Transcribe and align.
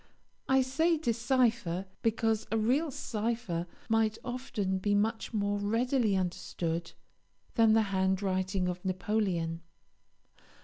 I 0.49 0.63
say 0.63 0.97
decipher, 0.97 1.85
because 2.01 2.47
a 2.51 2.57
real 2.57 2.89
cipher 2.89 3.67
might 3.87 4.17
often 4.25 4.79
be 4.79 4.95
much 4.95 5.31
more 5.31 5.59
readily 5.59 6.15
understood 6.15 6.93
than 7.53 7.73
the 7.73 7.83
handwriting 7.93 8.67
of 8.67 8.83
Napoleon. 8.83 9.61